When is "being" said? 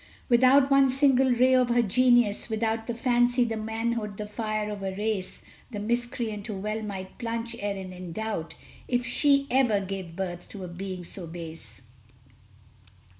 10.67-11.03